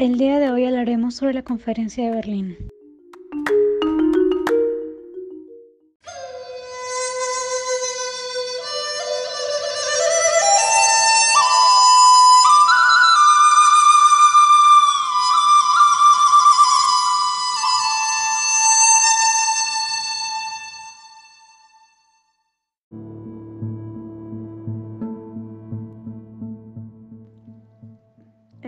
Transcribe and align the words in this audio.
El 0.00 0.16
día 0.16 0.38
de 0.38 0.50
hoy 0.50 0.64
hablaremos 0.64 1.16
sobre 1.16 1.34
la 1.34 1.42
Conferencia 1.42 2.02
de 2.02 2.10
Berlín. 2.10 2.56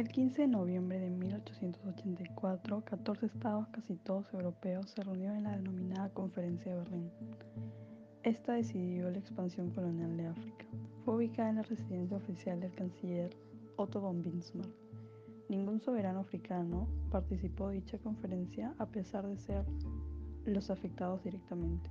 El 0.02 0.08
15 0.08 0.42
de 0.42 0.48
noviembre 0.48 0.98
de 0.98 1.10
1884, 1.10 2.82
14 2.84 3.26
estados, 3.26 3.68
casi 3.68 3.94
todos 3.94 4.26
europeos, 4.34 4.90
se 4.90 5.00
reunieron 5.00 5.36
en 5.36 5.44
la 5.44 5.56
denominada 5.56 6.08
Conferencia 6.08 6.72
de 6.72 6.78
Berlín. 6.78 7.10
Esta 8.24 8.54
decidió 8.54 9.08
la 9.12 9.18
expansión 9.18 9.70
colonial 9.70 10.16
de 10.16 10.26
África. 10.26 10.64
Fue 11.04 11.14
ubicada 11.14 11.50
en 11.50 11.56
la 11.56 11.62
residencia 11.62 12.16
oficial 12.16 12.58
del 12.58 12.74
canciller 12.74 13.30
Otto 13.76 14.00
von 14.00 14.22
Bismarck. 14.22 14.74
Ningún 15.48 15.78
soberano 15.78 16.18
africano 16.18 16.88
participó 17.12 17.68
de 17.68 17.76
dicha 17.76 17.98
conferencia 17.98 18.74
a 18.80 18.86
pesar 18.86 19.24
de 19.28 19.36
ser 19.36 19.64
los 20.44 20.68
afectados 20.70 21.22
directamente. 21.22 21.88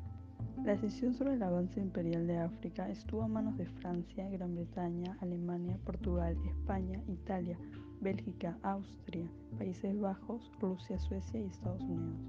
La 0.66 0.73
decisión 0.73 1.14
sobre 1.14 1.36
el 1.36 1.44
avance 1.44 1.80
imperial 1.80 2.28
de 2.28 2.39
África 2.39 2.89
estuvo 2.89 3.23
a 3.23 3.30
manos 3.30 3.58
de 3.58 3.67
Francia, 3.67 4.30
Gran 4.30 4.54
Bretaña, 4.54 5.17
Alemania, 5.22 5.78
Portugal, 5.86 6.36
España, 6.45 7.02
Italia, 7.08 7.58
Bélgica, 8.02 8.58
Austria, 8.64 9.30
Países 9.60 10.00
Bajos, 10.00 10.52
Rusia, 10.60 10.98
Suecia 10.98 11.40
y 11.40 11.46
Estados 11.46 11.84
Unidos. 11.84 12.20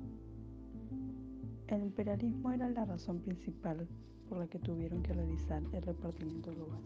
El 1.69 1.83
imperialismo 1.83 2.53
era 2.53 2.69
la 2.69 2.85
razón 2.85 3.21
principal 3.21 3.89
por 4.29 4.37
la 4.39 4.47
que 4.47 4.59
tuvieron 4.59 5.03
que 5.03 5.15
realizar 5.15 5.63
el 5.73 5.83
repartimiento 5.83 6.53
global. 6.53 6.81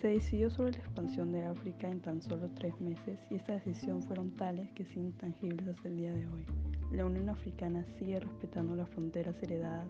Se 0.00 0.08
decidió 0.08 0.50
sobre 0.50 0.72
la 0.72 0.78
expansión 0.78 1.30
de 1.30 1.44
África 1.44 1.88
en 1.88 2.00
tan 2.00 2.20
solo 2.20 2.50
tres 2.56 2.80
meses 2.80 3.20
y 3.30 3.36
estas 3.36 3.64
decisiones 3.64 4.04
fueron 4.04 4.32
tales 4.32 4.68
que 4.72 4.84
son 4.84 5.04
intangibles 5.04 5.68
hasta 5.68 5.86
el 5.86 5.96
día 5.96 6.12
de 6.12 6.26
hoy. 6.26 6.44
La 6.90 7.06
Unión 7.06 7.28
Africana 7.28 7.84
sigue 7.96 8.18
respetando 8.18 8.74
las 8.74 8.88
fronteras 8.88 9.40
heredadas 9.40 9.86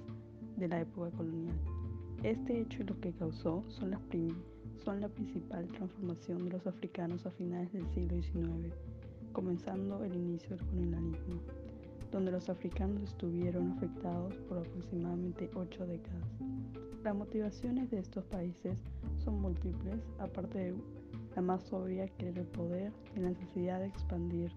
de 0.58 0.68
la 0.68 0.82
época 0.82 1.10
colonial. 1.12 1.56
Este 2.22 2.60
hecho 2.60 2.82
y 2.82 2.84
lo 2.84 3.00
que 3.00 3.14
causó 3.14 3.64
son 3.68 3.92
las 3.92 4.00
primeras 4.02 4.51
son 4.84 5.00
la 5.00 5.08
principal 5.08 5.66
transformación 5.68 6.44
de 6.44 6.50
los 6.50 6.66
africanos 6.66 7.24
a 7.26 7.30
finales 7.30 7.72
del 7.72 7.88
siglo 7.90 8.20
XIX, 8.20 8.74
comenzando 9.32 10.02
el 10.04 10.14
inicio 10.14 10.56
del 10.56 10.66
colonialismo, 10.66 11.40
donde 12.10 12.32
los 12.32 12.48
africanos 12.48 13.02
estuvieron 13.02 13.72
afectados 13.72 14.34
por 14.48 14.58
aproximadamente 14.58 15.50
ocho 15.54 15.86
décadas. 15.86 16.28
Las 17.04 17.14
motivaciones 17.14 17.90
de 17.90 17.98
estos 17.98 18.24
países 18.24 18.78
son 19.24 19.40
múltiples, 19.40 20.00
aparte 20.18 20.58
de 20.58 20.74
la 21.34 21.42
más 21.42 21.72
obvia 21.72 22.08
que 22.08 22.28
era 22.28 22.40
el 22.40 22.46
poder 22.46 22.92
y 23.16 23.20
la 23.20 23.30
necesidad 23.30 23.80
de 23.80 23.86
expandir 23.86 24.52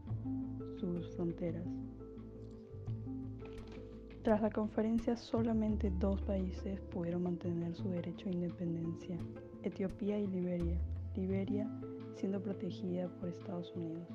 sus 0.79 1.15
fronteras. 1.15 1.65
Tras 4.23 4.41
la 4.41 4.49
conferencia, 4.49 5.15
solamente 5.15 5.91
dos 5.99 6.19
países 6.23 6.79
pudieron 6.91 7.23
mantener 7.23 7.75
su 7.75 7.89
derecho 7.89 8.27
a 8.27 8.31
independencia, 8.31 9.19
Etiopía 9.65 10.19
y 10.19 10.27
Liberia, 10.27 10.77
Liberia 11.15 11.67
siendo 12.15 12.39
protegida 12.41 13.09
por 13.19 13.29
Estados 13.29 13.73
Unidos. 13.75 14.07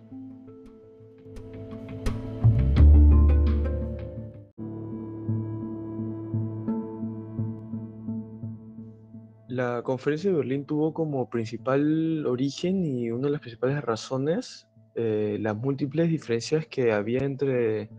La 9.48 9.82
conferencia 9.82 10.30
de 10.30 10.36
Berlín 10.36 10.64
tuvo 10.64 10.94
como 10.94 11.28
principal 11.28 12.24
origen 12.26 12.86
y 12.86 13.10
una 13.10 13.26
de 13.26 13.32
las 13.32 13.40
principales 13.40 13.82
razones 13.82 14.68
eh, 14.94 15.38
las 15.40 15.56
múltiples 15.56 16.08
diferencias 16.08 16.66
que 16.66 16.92
había 16.92 17.20
entre 17.24 17.90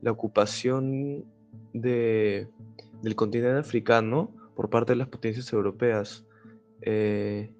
la 0.00 0.12
ocupación 0.12 1.24
de, 1.72 2.48
del 3.02 3.16
continente 3.16 3.58
africano 3.58 4.30
por 4.54 4.70
parte 4.70 4.92
de 4.92 4.96
las 4.96 5.08
potencias 5.08 5.52
europeas. 5.52 6.24
Eh, 6.82 7.50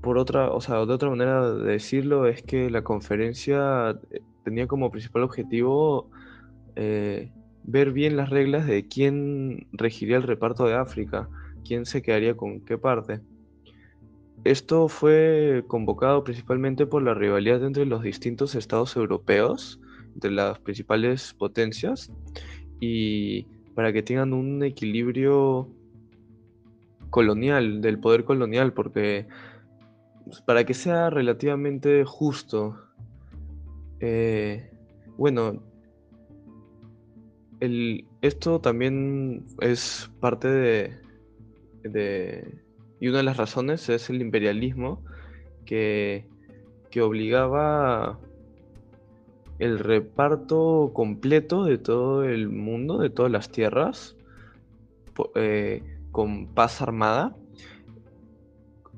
por 0.00 0.18
otra, 0.18 0.50
o 0.50 0.60
sea, 0.60 0.76
de 0.86 0.92
otra 0.92 1.10
manera 1.10 1.52
de 1.52 1.72
decirlo 1.72 2.26
es 2.26 2.42
que 2.42 2.70
la 2.70 2.82
conferencia 2.82 3.98
eh, 4.10 4.20
tenía 4.44 4.66
como 4.66 4.90
principal 4.90 5.22
objetivo 5.22 6.10
eh, 6.76 7.30
ver 7.64 7.92
bien 7.92 8.16
las 8.16 8.30
reglas 8.30 8.66
de 8.66 8.88
quién 8.88 9.68
regiría 9.72 10.16
el 10.16 10.22
reparto 10.22 10.66
de 10.66 10.74
África, 10.74 11.28
quién 11.64 11.84
se 11.84 12.02
quedaría 12.02 12.36
con 12.36 12.60
qué 12.64 12.78
parte. 12.78 13.20
Esto 14.44 14.88
fue 14.88 15.64
convocado 15.66 16.24
principalmente 16.24 16.86
por 16.86 17.02
la 17.02 17.12
rivalidad 17.12 17.62
entre 17.62 17.84
los 17.84 18.02
distintos 18.02 18.54
estados 18.54 18.96
europeos, 18.96 19.78
entre 20.14 20.30
las 20.30 20.58
principales 20.60 21.34
potencias, 21.34 22.10
y 22.80 23.42
para 23.74 23.92
que 23.92 24.02
tengan 24.02 24.32
un 24.32 24.62
equilibrio 24.62 25.68
colonial, 27.10 27.80
del 27.80 27.98
poder 27.98 28.24
colonial, 28.24 28.72
porque 28.72 29.26
pues, 30.24 30.40
para 30.42 30.64
que 30.64 30.74
sea 30.74 31.10
relativamente 31.10 32.04
justo, 32.04 32.78
eh, 34.00 34.70
bueno, 35.16 35.62
el, 37.60 38.06
esto 38.22 38.60
también 38.60 39.46
es 39.60 40.10
parte 40.20 40.48
de, 40.48 40.98
de, 41.82 42.62
y 43.00 43.08
una 43.08 43.18
de 43.18 43.24
las 43.24 43.36
razones 43.36 43.88
es 43.88 44.08
el 44.08 44.22
imperialismo 44.22 45.02
que, 45.66 46.26
que 46.90 47.02
obligaba 47.02 48.18
el 49.58 49.78
reparto 49.78 50.90
completo 50.94 51.64
de 51.64 51.76
todo 51.76 52.24
el 52.24 52.48
mundo, 52.48 52.98
de 52.98 53.10
todas 53.10 53.30
las 53.30 53.50
tierras, 53.50 54.16
eh, 55.34 55.82
con 56.10 56.46
paz 56.54 56.82
armada 56.82 57.36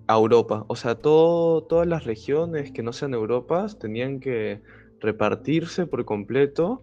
a 0.06 0.14
Europa. 0.14 0.64
O 0.68 0.76
sea, 0.76 0.94
todas 0.96 1.86
las 1.86 2.04
regiones 2.04 2.72
que 2.72 2.82
no 2.82 2.92
sean 2.92 3.14
Europas 3.14 3.78
tenían 3.78 4.20
que 4.20 4.62
repartirse 5.00 5.86
por 5.86 6.04
completo 6.04 6.82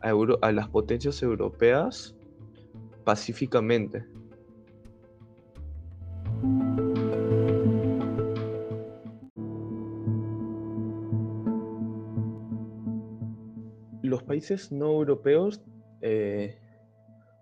a, 0.00 0.52
las 0.52 0.68
potencias 0.68 1.22
europeas 1.22 2.14
pacíficamente. 3.04 4.04
los 14.02 14.22
países 14.22 14.70
no 14.70 14.92
europeos 14.92 15.60
eh, 16.00 16.60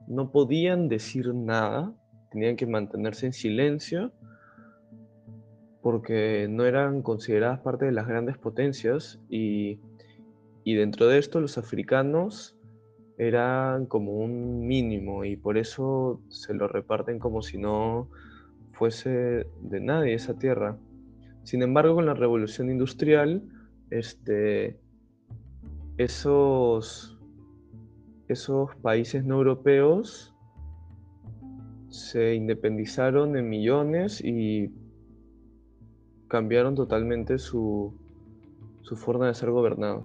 no 0.07 0.31
podían 0.31 0.89
decir 0.89 1.35
nada, 1.35 1.93
tenían 2.33 2.57
que 2.57 2.67
mantenerse 2.67 3.27
en 3.27 3.33
silencio 3.33 4.13
porque 5.83 6.47
no 6.49 6.65
eran 6.65 7.03
consideradas 7.03 7.61
parte 7.61 7.85
de 7.85 7.93
las 7.93 8.07
grandes 8.07 8.39
potencias 8.39 9.21
y, 9.29 9.81
dentro 10.65 11.09
de 11.09 11.19
esto 11.19 11.41
los 11.41 11.59
africanos 11.59 12.57
eran 13.19 13.87
como 13.87 14.13
un 14.13 14.67
mínimo 14.67 15.25
y 15.25 15.37
por 15.37 15.59
eso 15.59 16.21
se 16.29 16.55
lo 16.55 16.69
reparten 16.69 17.19
como 17.19 17.43
si 17.43 17.59
no 17.59 18.09
fuese 18.73 19.47
de 19.61 19.81
nadie 19.81 20.15
esa 20.15 20.39
tierra. 20.39 20.79
Sin 21.43 21.63
embargo, 21.63 21.97
con 21.97 22.07
la 22.07 22.15
revolución 22.15 22.71
industrial, 22.71 23.43
este, 23.91 24.79
esos, 25.99 27.19
esos 28.29 28.75
países 28.77 29.25
no 29.25 29.37
europeos 29.37 30.32
se 31.93 32.35
independizaron 32.35 33.37
en 33.37 33.49
millones 33.49 34.23
y 34.25 34.71
cambiaron 36.27 36.75
totalmente 36.75 37.39
su, 37.39 37.95
su 38.81 38.97
forma 38.97 39.27
de 39.27 39.35
ser 39.35 39.51
gobernado. 39.51 40.03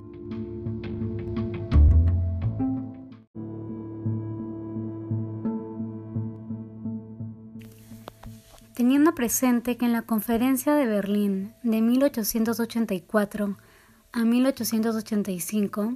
Teniendo 8.75 9.15
presente 9.15 9.77
que 9.77 9.85
en 9.85 9.93
la 9.93 10.01
Conferencia 10.01 10.75
de 10.75 10.85
Berlín 10.85 11.53
de 11.63 11.81
1884 11.81 13.57
a 14.11 14.25
1885, 14.25 15.95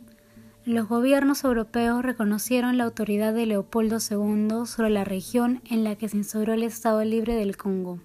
los 0.65 0.87
gobiernos 0.87 1.43
europeos 1.43 2.03
reconocieron 2.03 2.77
la 2.77 2.83
autoridad 2.83 3.33
de 3.33 3.47
Leopoldo 3.47 3.97
II 3.97 4.65
sobre 4.65 4.91
la 4.91 5.03
región 5.03 5.61
en 5.69 5.83
la 5.83 5.95
que 5.95 6.07
se 6.07 6.17
instauró 6.17 6.53
el 6.53 6.61
Estado 6.61 7.03
Libre 7.03 7.33
del 7.33 7.57
Congo. 7.57 7.99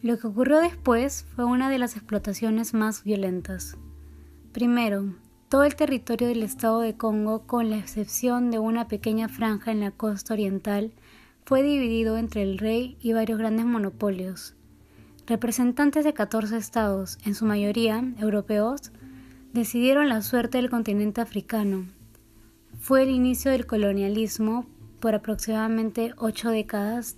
Lo 0.00 0.18
que 0.18 0.28
ocurrió 0.28 0.60
después 0.60 1.26
fue 1.34 1.44
una 1.44 1.68
de 1.68 1.78
las 1.78 1.94
explotaciones 1.96 2.72
más 2.72 3.04
violentas. 3.04 3.76
Primero, 4.52 5.14
todo 5.50 5.64
el 5.64 5.76
territorio 5.76 6.28
del 6.28 6.42
estado 6.42 6.80
de 6.80 6.96
Congo, 6.96 7.46
con 7.46 7.68
la 7.68 7.76
excepción 7.76 8.50
de 8.50 8.58
una 8.58 8.88
pequeña 8.88 9.28
franja 9.28 9.72
en 9.72 9.80
la 9.80 9.90
costa 9.90 10.32
oriental, 10.32 10.92
fue 11.44 11.62
dividido 11.62 12.16
entre 12.16 12.42
el 12.42 12.56
rey 12.56 12.96
y 13.00 13.12
varios 13.12 13.38
grandes 13.38 13.66
monopolios. 13.66 14.54
Representantes 15.26 16.04
de 16.04 16.14
14 16.14 16.56
estados, 16.56 17.18
en 17.26 17.34
su 17.34 17.44
mayoría 17.44 18.02
europeos, 18.18 18.90
decidieron 19.52 20.08
la 20.08 20.22
suerte 20.22 20.58
del 20.58 20.70
continente 20.70 21.20
africano. 21.20 21.86
Fue 22.78 23.02
el 23.02 23.10
inicio 23.10 23.50
del 23.50 23.66
colonialismo 23.66 24.66
por 25.00 25.14
aproximadamente 25.14 26.12
ocho 26.16 26.50
décadas, 26.50 27.16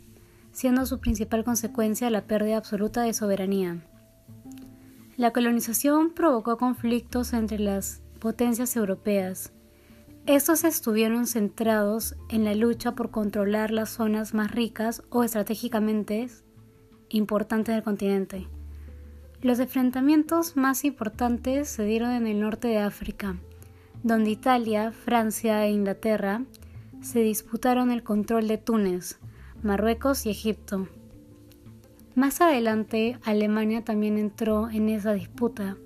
siendo 0.53 0.87
su 0.87 1.01
principal 1.01 1.45
consecuencia 1.45 2.11
la 2.11 2.27
pérdida 2.27 2.57
absoluta 2.57 3.03
de 3.03 3.13
soberanía. 3.13 3.83
La 5.17 5.33
colonización 5.33 6.11
provocó 6.11 6.59
conflictos 6.59 7.33
entre 7.33 7.59
las 7.59 8.03
potencias 8.21 8.77
europeas. 8.77 9.53
Estos 10.27 10.65
estuvieron 10.65 11.27
centrados 11.27 12.15
en 12.29 12.45
la 12.45 12.55
lucha 12.55 12.95
por 12.95 13.11
controlar 13.11 13.71
las 13.71 13.91
zonas 13.91 14.35
más 14.35 14.51
ricas 14.51 15.03
o 15.11 15.25
estratégicamente 15.25 16.29
importantes 17.09 17.75
del 17.75 17.83
continente. 17.83 18.47
Los 19.41 19.61
enfrentamientos 19.61 20.57
más 20.57 20.85
importantes 20.85 21.69
se 21.69 21.85
dieron 21.85 22.11
en 22.11 22.27
el 22.27 22.41
norte 22.41 22.67
de 22.67 22.79
África, 22.79 23.37
donde 24.03 24.31
Italia, 24.31 24.91
Francia 24.91 25.65
e 25.65 25.71
Inglaterra 25.71 26.43
se 27.03 27.21
disputaron 27.21 27.93
el 27.93 28.03
control 28.03 28.49
de 28.49 28.59
Túnez, 28.59 29.21
Marruecos 29.63 30.27
y 30.27 30.31
Egipto. 30.31 30.89
Más 32.17 32.41
adelante, 32.41 33.17
Alemania 33.23 33.85
también 33.85 34.19
entró 34.19 34.71
en 34.71 34.89
esa 34.89 35.13
disputa. 35.13 35.77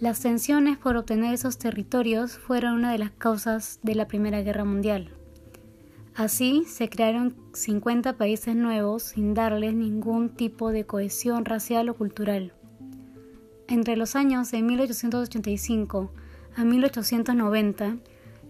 Las 0.00 0.18
tensiones 0.18 0.76
por 0.76 0.96
obtener 0.96 1.34
esos 1.34 1.58
territorios 1.58 2.36
fueron 2.36 2.74
una 2.74 2.90
de 2.90 2.98
las 2.98 3.12
causas 3.12 3.78
de 3.84 3.94
la 3.94 4.08
Primera 4.08 4.42
Guerra 4.42 4.64
Mundial. 4.64 5.12
Así 6.16 6.64
se 6.66 6.88
crearon 6.88 7.36
50 7.52 8.16
países 8.16 8.56
nuevos 8.56 9.04
sin 9.04 9.34
darles 9.34 9.72
ningún 9.72 10.30
tipo 10.30 10.72
de 10.72 10.84
cohesión 10.84 11.44
racial 11.44 11.88
o 11.88 11.94
cultural. 11.94 12.52
Entre 13.68 13.96
los 13.96 14.16
años 14.16 14.50
de 14.50 14.62
1885 14.62 16.12
a 16.56 16.64
1890, 16.64 17.96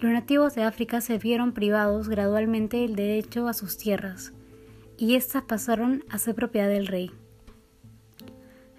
los 0.00 0.12
nativos 0.12 0.54
de 0.54 0.64
África 0.64 1.00
se 1.00 1.18
vieron 1.18 1.52
privados 1.52 2.08
gradualmente 2.08 2.78
del 2.78 2.96
derecho 2.96 3.46
a 3.46 3.54
sus 3.54 3.78
tierras, 3.78 4.32
y 4.96 5.14
éstas 5.14 5.44
pasaron 5.44 6.04
a 6.10 6.18
ser 6.18 6.34
propiedad 6.34 6.68
del 6.68 6.86
rey. 6.88 7.12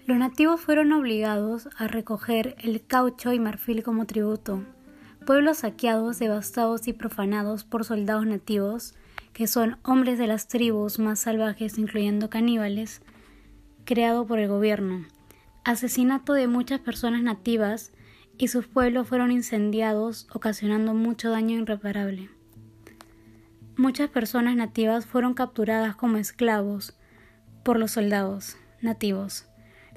Los 0.06 0.18
nativos 0.18 0.60
fueron 0.60 0.92
obligados 0.92 1.68
a 1.78 1.88
recoger 1.88 2.56
el 2.58 2.84
caucho 2.84 3.32
y 3.32 3.40
marfil 3.40 3.82
como 3.82 4.04
tributo. 4.04 4.62
Pueblos 5.24 5.58
saqueados, 5.58 6.18
devastados 6.18 6.86
y 6.88 6.92
profanados 6.92 7.64
por 7.64 7.86
soldados 7.86 8.26
nativos, 8.26 8.94
que 9.32 9.46
son 9.46 9.78
hombres 9.82 10.18
de 10.18 10.26
las 10.26 10.46
tribus 10.46 10.98
más 10.98 11.20
salvajes, 11.20 11.78
incluyendo 11.78 12.28
caníbales, 12.28 13.00
creado 13.86 14.26
por 14.26 14.38
el 14.38 14.48
gobierno. 14.48 15.06
Asesinato 15.64 16.34
de 16.34 16.46
muchas 16.46 16.80
personas 16.80 17.22
nativas 17.22 17.90
y 18.36 18.48
sus 18.48 18.66
pueblos 18.66 19.08
fueron 19.08 19.32
incendiados, 19.32 20.28
ocasionando 20.30 20.92
mucho 20.92 21.30
daño 21.30 21.58
irreparable. 21.58 22.28
Muchas 23.74 24.10
personas 24.10 24.56
nativas 24.56 25.06
fueron 25.06 25.32
capturadas 25.32 25.96
como 25.96 26.18
esclavos 26.18 26.94
por 27.62 27.78
los 27.78 27.92
soldados 27.92 28.58
nativos. 28.82 29.46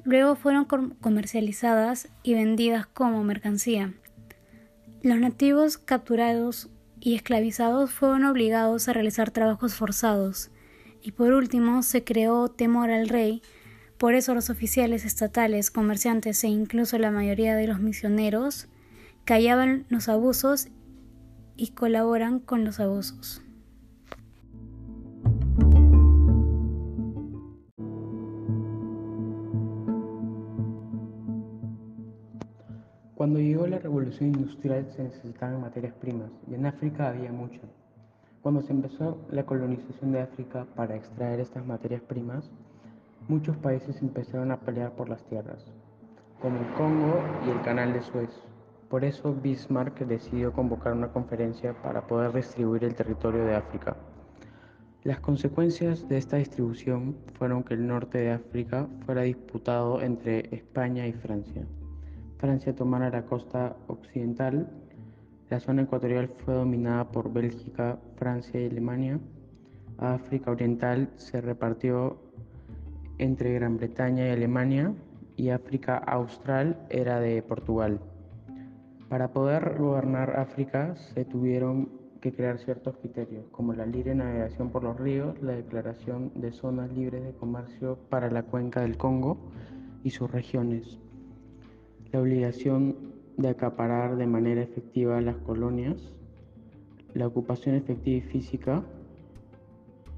Luego 0.04 0.36
fueron 0.36 0.64
comercializadas 0.64 2.08
y 2.22 2.32
vendidas 2.32 2.86
como 2.86 3.22
mercancía. 3.22 3.92
Los 5.02 5.18
nativos 5.18 5.76
capturados 5.76 6.70
y 6.98 7.14
esclavizados 7.14 7.90
fueron 7.90 8.24
obligados 8.24 8.88
a 8.88 8.94
realizar 8.94 9.32
trabajos 9.32 9.74
forzados. 9.74 10.50
Y 11.02 11.12
por 11.12 11.34
último 11.34 11.82
se 11.82 12.04
creó 12.04 12.48
temor 12.48 12.90
al 12.90 13.08
rey 13.08 13.42
por 13.98 14.14
eso 14.14 14.32
los 14.32 14.48
oficiales 14.48 15.04
estatales, 15.04 15.72
comerciantes 15.72 16.42
e 16.44 16.48
incluso 16.48 16.98
la 16.98 17.10
mayoría 17.10 17.56
de 17.56 17.66
los 17.66 17.80
misioneros 17.80 18.68
callaban 19.24 19.86
los 19.88 20.08
abusos 20.08 20.68
y 21.56 21.72
colaboran 21.72 22.38
con 22.38 22.64
los 22.64 22.78
abusos. 22.78 23.42
Cuando 33.16 33.40
llegó 33.40 33.66
la 33.66 33.80
revolución 33.80 34.28
industrial 34.28 34.86
se 34.94 35.02
necesitaban 35.02 35.60
materias 35.60 35.92
primas 35.94 36.30
y 36.48 36.54
en 36.54 36.66
África 36.66 37.08
había 37.08 37.32
muchas. 37.32 37.68
Cuando 38.42 38.62
se 38.62 38.72
empezó 38.72 39.26
la 39.32 39.44
colonización 39.44 40.12
de 40.12 40.20
África 40.20 40.64
para 40.76 40.94
extraer 40.94 41.40
estas 41.40 41.66
materias 41.66 42.00
primas, 42.02 42.48
Muchos 43.26 43.56
países 43.56 44.00
empezaron 44.00 44.52
a 44.52 44.60
pelear 44.60 44.94
por 44.94 45.08
las 45.08 45.24
tierras, 45.24 45.64
como 46.40 46.60
el 46.60 46.72
Congo 46.74 47.20
y 47.46 47.50
el 47.50 47.60
Canal 47.62 47.92
de 47.92 48.02
Suez. 48.02 48.30
Por 48.88 49.04
eso 49.04 49.34
Bismarck 49.34 49.98
decidió 50.06 50.52
convocar 50.52 50.92
una 50.92 51.12
conferencia 51.12 51.74
para 51.82 52.06
poder 52.06 52.32
distribuir 52.32 52.84
el 52.84 52.94
territorio 52.94 53.44
de 53.44 53.56
África. 53.56 53.96
Las 55.04 55.20
consecuencias 55.20 56.08
de 56.08 56.18
esta 56.18 56.36
distribución 56.36 57.16
fueron 57.34 57.64
que 57.64 57.74
el 57.74 57.86
norte 57.86 58.18
de 58.18 58.32
África 58.32 58.88
fuera 59.04 59.22
disputado 59.22 60.00
entre 60.00 60.54
España 60.54 61.06
y 61.06 61.12
Francia. 61.12 61.66
Francia 62.38 62.74
tomara 62.74 63.10
la 63.10 63.24
costa 63.24 63.76
occidental, 63.88 64.70
la 65.50 65.60
zona 65.60 65.82
ecuatorial 65.82 66.28
fue 66.44 66.54
dominada 66.54 67.10
por 67.10 67.32
Bélgica, 67.32 67.98
Francia 68.16 68.60
y 68.60 68.66
Alemania. 68.66 69.18
África 69.96 70.50
Oriental 70.50 71.10
se 71.16 71.40
repartió 71.40 72.18
entre 73.18 73.52
Gran 73.54 73.76
Bretaña 73.76 74.26
y 74.26 74.30
Alemania 74.30 74.94
y 75.36 75.50
África 75.50 75.98
Austral 75.98 76.86
era 76.90 77.20
de 77.20 77.42
Portugal. 77.42 78.00
Para 79.08 79.32
poder 79.32 79.76
gobernar 79.78 80.38
África 80.38 80.94
se 80.96 81.24
tuvieron 81.24 81.90
que 82.20 82.32
crear 82.32 82.58
ciertos 82.58 82.96
criterios, 82.96 83.46
como 83.52 83.72
la 83.72 83.86
libre 83.86 84.14
navegación 84.14 84.70
por 84.70 84.82
los 84.82 84.98
ríos, 84.98 85.40
la 85.40 85.52
declaración 85.52 86.32
de 86.34 86.52
zonas 86.52 86.90
libres 86.92 87.22
de 87.22 87.32
comercio 87.32 87.98
para 88.08 88.30
la 88.30 88.42
cuenca 88.42 88.80
del 88.80 88.96
Congo 88.96 89.38
y 90.02 90.10
sus 90.10 90.30
regiones, 90.30 90.98
la 92.12 92.20
obligación 92.20 92.96
de 93.36 93.48
acaparar 93.48 94.16
de 94.16 94.26
manera 94.26 94.62
efectiva 94.62 95.20
las 95.20 95.36
colonias, 95.36 96.12
la 97.14 97.26
ocupación 97.26 97.76
efectiva 97.76 98.16
y 98.16 98.20
física 98.20 98.82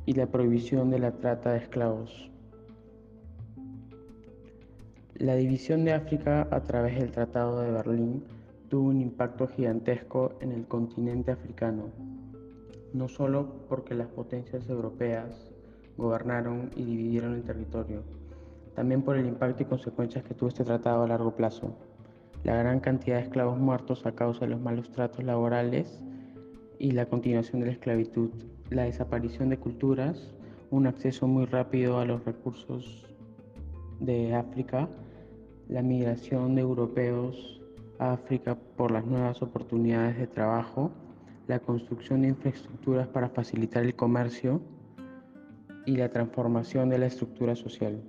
y 0.06 0.14
la 0.14 0.26
prohibición 0.26 0.90
de 0.90 0.98
la 0.98 1.12
trata 1.12 1.52
de 1.52 1.58
esclavos. 1.58 2.29
La 5.20 5.34
división 5.34 5.84
de 5.84 5.92
África 5.92 6.48
a 6.50 6.62
través 6.62 6.98
del 6.98 7.10
Tratado 7.10 7.60
de 7.60 7.70
Berlín 7.70 8.24
tuvo 8.70 8.88
un 8.88 9.02
impacto 9.02 9.46
gigantesco 9.48 10.32
en 10.40 10.50
el 10.50 10.66
continente 10.66 11.30
africano, 11.30 11.90
no 12.94 13.06
solo 13.06 13.66
porque 13.68 13.94
las 13.94 14.08
potencias 14.08 14.66
europeas 14.70 15.52
gobernaron 15.98 16.70
y 16.74 16.84
dividieron 16.86 17.34
el 17.34 17.42
territorio, 17.42 18.02
también 18.74 19.02
por 19.02 19.18
el 19.18 19.26
impacto 19.26 19.62
y 19.62 19.66
consecuencias 19.66 20.24
que 20.24 20.32
tuvo 20.32 20.48
este 20.48 20.64
tratado 20.64 21.02
a 21.02 21.08
largo 21.08 21.36
plazo. 21.36 21.76
La 22.42 22.56
gran 22.56 22.80
cantidad 22.80 23.16
de 23.16 23.24
esclavos 23.24 23.58
muertos 23.58 24.06
a 24.06 24.12
causa 24.12 24.46
de 24.46 24.52
los 24.52 24.60
malos 24.62 24.90
tratos 24.90 25.22
laborales 25.22 26.02
y 26.78 26.92
la 26.92 27.04
continuación 27.04 27.60
de 27.60 27.66
la 27.66 27.72
esclavitud, 27.72 28.30
la 28.70 28.84
desaparición 28.84 29.50
de 29.50 29.58
culturas, 29.58 30.32
un 30.70 30.86
acceso 30.86 31.28
muy 31.28 31.44
rápido 31.44 31.98
a 31.98 32.06
los 32.06 32.24
recursos 32.24 33.06
de 34.00 34.34
África, 34.34 34.88
la 35.70 35.82
migración 35.82 36.56
de 36.56 36.62
europeos 36.62 37.60
a 38.00 38.12
África 38.12 38.56
por 38.76 38.90
las 38.90 39.06
nuevas 39.06 39.40
oportunidades 39.40 40.18
de 40.18 40.26
trabajo, 40.26 40.90
la 41.46 41.60
construcción 41.60 42.22
de 42.22 42.28
infraestructuras 42.28 43.06
para 43.06 43.28
facilitar 43.28 43.84
el 43.84 43.94
comercio 43.94 44.60
y 45.86 45.96
la 45.96 46.08
transformación 46.08 46.88
de 46.88 46.98
la 46.98 47.06
estructura 47.06 47.54
social. 47.54 48.02